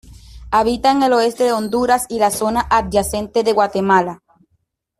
Habita 0.49 0.89
en 0.89 1.03
el 1.03 1.13
oeste 1.13 1.43
de 1.43 1.51
Honduras 1.51 2.07
y 2.09 2.17
la 2.17 2.31
zona 2.31 2.65
adyacente 2.71 3.43
de 3.43 3.53
Guatemala. 3.53 4.23